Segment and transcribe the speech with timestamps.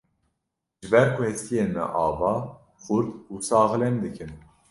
[0.79, 2.33] Ji ber ku hestiyên me ava,
[2.83, 4.31] xurt û saxlem dikin.